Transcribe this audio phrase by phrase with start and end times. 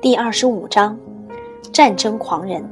[0.00, 0.96] 第二十五章，
[1.72, 2.64] 战争狂人。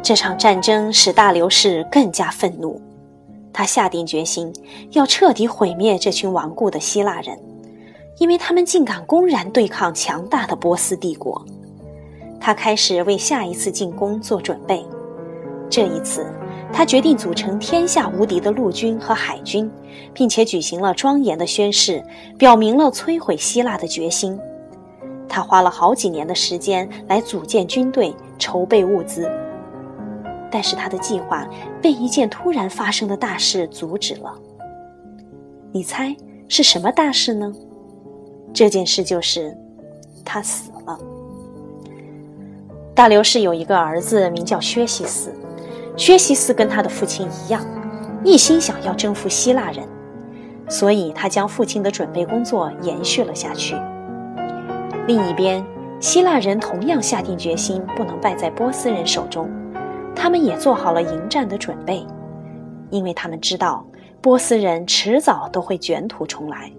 [0.00, 2.80] 这场战争使大流士更加愤怒，
[3.52, 4.52] 他下定决心
[4.92, 7.36] 要彻底毁灭这群顽固的希腊人，
[8.18, 11.44] 因为他们竟敢公然对抗强大的波斯帝国。
[12.38, 14.86] 他开始为下一次进攻做准备。
[15.68, 16.24] 这一次，
[16.72, 19.68] 他决定组成天下无敌的陆军和海军，
[20.14, 22.04] 并且举行了庄严的宣誓，
[22.38, 24.38] 表明了摧毁希腊的决心。
[25.30, 29.30] 他花了好几年的时间来组建军队、筹备物资，
[30.50, 31.48] 但是他的计划
[31.80, 34.34] 被一件突然发生的大事阻止了。
[35.70, 36.14] 你猜
[36.48, 37.52] 是什么大事呢？
[38.52, 39.56] 这件事就是
[40.24, 40.98] 他死了。
[42.92, 45.32] 大流士有一个儿子，名叫薛西斯。
[45.96, 47.64] 薛西斯跟他的父亲一样，
[48.24, 49.86] 一心想要征服希腊人，
[50.68, 53.76] 所以他将父亲的准备工作延续了下去。
[55.10, 55.60] 另一边，
[55.98, 59.50] 希腊人同样下定决心不能败在波斯人手中，
[60.14, 62.06] 他们也做好了迎战的准备，
[62.90, 63.84] 因为他们知道
[64.20, 66.70] 波斯人迟早都会卷土重来。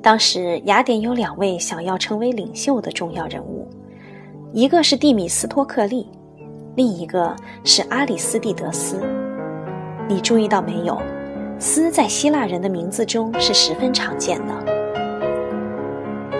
[0.00, 3.68] 当时，雅典有两位想要成为领袖的重要人物，
[4.54, 6.08] 一个是蒂米斯托克利。
[6.76, 8.98] 另一个是阿里斯蒂德斯，
[10.08, 10.98] 你注意到没有？
[11.58, 14.73] 斯在希腊人的名字中是十分常见的。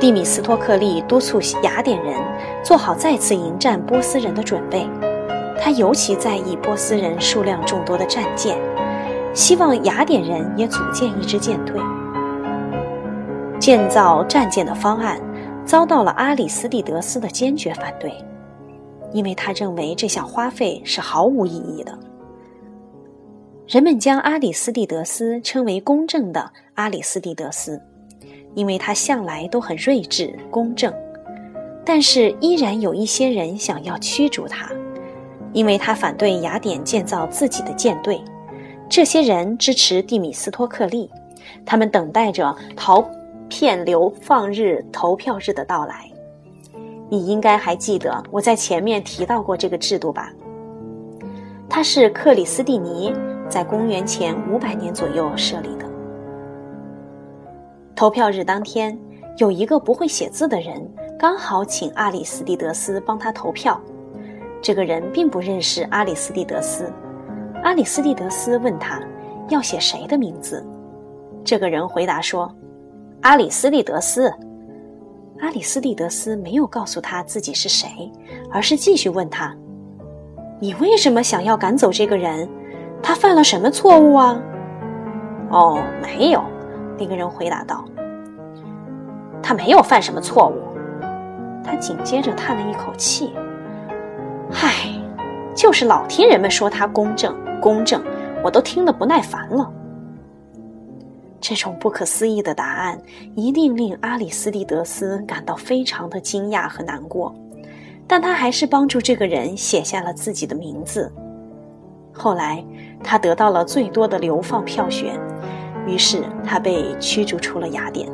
[0.04, 2.14] 蒂米斯托克利督促雅典人
[2.62, 4.86] 做好再次迎战波斯人的准备，
[5.58, 8.54] 他尤其在意波斯人数量众多的战舰，
[9.32, 11.80] 希望雅典人也组建一支舰队。
[13.58, 15.18] 建造战舰的方案
[15.64, 18.12] 遭到了阿里斯蒂德斯的坚决反对。
[19.10, 21.98] 因为他认为这项花费是毫无意义的。
[23.66, 27.80] 人们将阿里斯蒂德斯称为公正的阿里斯蒂德斯，
[28.54, 30.92] 因为他向来都很睿智公正。
[31.84, 34.70] 但是依然有一些人想要驱逐他，
[35.52, 38.20] 因为他反对雅典建造自己的舰队。
[38.88, 41.10] 这些人支持蒂米斯托克利，
[41.66, 43.04] 他们等待着陶
[43.48, 46.10] 片流放日投票日的到来。
[47.10, 50.32] 你应该还记得我在前面提到过这个制度吧？
[51.68, 53.12] 它是克里斯蒂尼
[53.48, 55.84] 在公元前五百年左右设立的。
[57.96, 58.98] 投票日当天，
[59.38, 60.74] 有一个不会写字的人
[61.16, 63.80] 刚好请阿里斯蒂德斯帮他投票。
[64.60, 66.92] 这个人并不认识阿里斯蒂德斯。
[67.62, 69.00] 阿里斯蒂德斯问他
[69.48, 70.66] 要写谁的名字，
[71.44, 72.52] 这个人回答说
[73.22, 74.32] ：“阿里斯蒂德斯。”
[75.40, 78.10] 阿里斯蒂德斯没有告诉他自己是谁，
[78.50, 79.54] 而是继续问他
[80.58, 82.48] ：“你为什么想要赶走这个人？
[83.02, 84.40] 他犯了什么错误啊
[85.50, 86.42] ？”“哦，没有。”
[86.98, 87.84] 那个人回答道
[89.42, 90.60] ，“他没有犯什么错误。”
[91.64, 93.32] 他紧接着叹了一口气
[94.52, 95.00] ：“唉，
[95.54, 98.04] 就是老听人们说他公正，公正，
[98.42, 99.72] 我都听得不耐烦了。”
[101.40, 102.98] 这种不可思议的答案
[103.34, 107.34] 一定令阿里斯蒂德斯感到非常的惊讶和难过，
[108.06, 111.12] 但他还是帮助这个人写下了自己的名字。
[112.12, 112.64] 后来，
[113.02, 115.20] 他得到了最多的流放票选，
[115.86, 118.08] 于是他被驱逐出了雅典。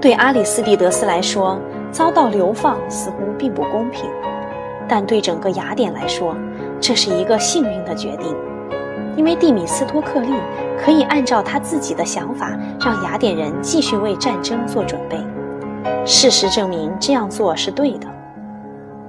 [0.00, 1.58] 对阿里斯蒂德斯来说，
[1.90, 4.08] 遭到流放似乎并不公平，
[4.86, 6.36] 但对整个雅典来说，
[6.80, 8.34] 这是一个幸运的决定。
[9.16, 10.28] 因为蒂米斯托克利
[10.78, 15.16] 可以按照他自己的想法，让雅典人继续为战争做准备。
[16.04, 18.06] 事实证明这样做是对的。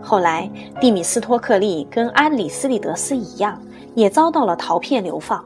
[0.02, 0.50] 后来，
[0.80, 3.62] 蒂米斯托克利跟阿里斯蒂德斯一样，
[3.94, 5.44] 也遭到了陶片流放。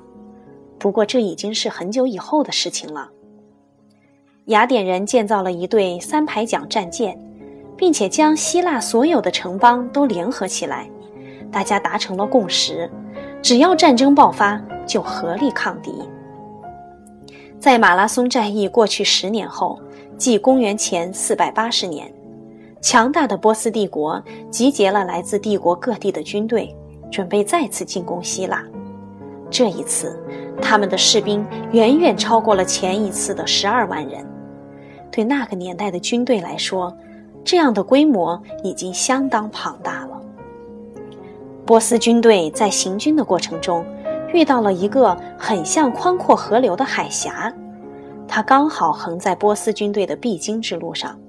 [0.82, 3.08] 不过，这已经是很久以后的事情了。
[4.46, 7.16] 雅典人建造了一对三排桨战舰，
[7.78, 10.90] 并且将希腊所有的城邦都联合起来，
[11.52, 12.90] 大家达成了共识。
[13.44, 15.94] 只要战争爆发，就合力抗敌。
[17.60, 19.80] 在马拉松战役过去十年后，
[20.18, 22.12] 即公元前四百八十年，
[22.82, 24.20] 强大的波斯帝国
[24.50, 26.76] 集结了来自帝国各地的军队，
[27.12, 28.66] 准备再次进攻希腊。
[29.52, 30.18] 这一次，
[30.62, 34.26] 他们的士兵远远超过了前一次的十二万人。
[35.12, 36.96] 对那个年代的军队来说，
[37.44, 40.22] 这样的规模已经相当庞大了。
[41.66, 43.86] 波斯军队在行军的过程中，
[44.34, 47.54] 遇到了一个很像宽阔河流的海峡，
[48.28, 51.20] 它刚好横在波斯军队的必经之路上。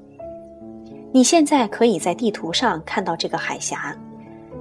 [1.11, 3.95] 你现在可以在地图上看到这个海峡，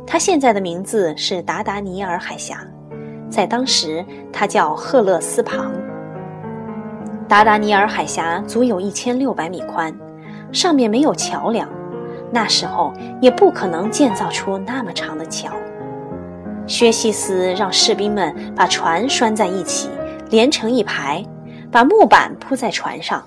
[0.06, 2.68] 它现在的名字是达达尼尔海峡，
[3.32, 5.72] 在当时它叫赫勒斯旁。
[7.28, 9.92] 达达尼尔海峡足有一千六百米宽，
[10.52, 11.68] 上面没有桥梁，
[12.30, 15.50] 那时候也不可能建造出那么长的桥。
[16.68, 19.90] 薛西斯让士兵们把船拴在一起，
[20.30, 21.26] 连成一排，
[21.72, 23.24] 把木板铺在船上，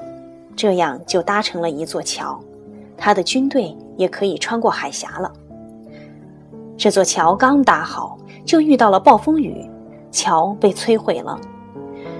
[0.55, 2.39] 这样就搭成了一座桥。
[2.97, 5.33] 他的军队也可以穿过海峡了。
[6.77, 9.69] 这座桥刚搭好，就遇到了暴风雨，
[10.15, 11.37] 桥被摧毁了。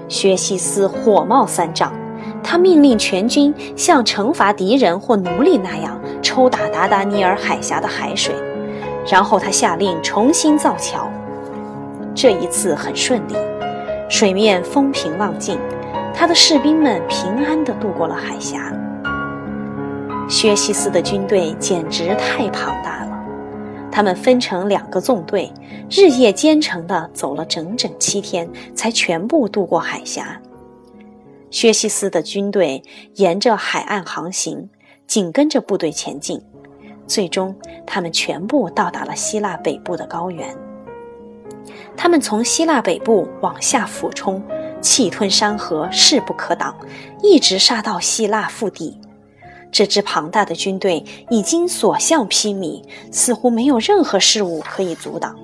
[0.09, 1.91] 薛西斯火冒三丈，
[2.43, 8.35] 他命令全军像惩罚敌人或奴隶那样抽打达达尼尔海峡的海水，
[9.07, 11.09] 然后他下令重新造桥。
[12.13, 13.33] 这一次很顺利，
[14.09, 15.57] 水面风平浪静，
[16.13, 18.71] 他的士兵们平安地渡过了海峡。
[20.27, 23.14] 薛西斯的军队简直太庞大了。
[23.95, 25.49] 他们分成两个纵队，
[25.89, 28.45] 日夜兼程地走了整整七天，
[28.75, 30.37] 才全部渡过海峡。
[31.49, 32.83] 薛西斯的军队
[33.13, 34.69] 沿着海岸航行，
[35.07, 36.41] 紧跟着部队前进。
[37.07, 37.55] 最终，
[37.87, 40.53] 他们全部到达了希腊北部的高原。
[41.95, 44.43] 他们从希腊北部往下俯冲，
[44.81, 46.75] 气吞山河，势不可挡，
[47.23, 48.99] 一直杀到希腊腹地。
[49.77, 52.81] 这支庞大的军队已经所向披靡，
[53.11, 55.37] 似乎没有任何事物可以阻挡。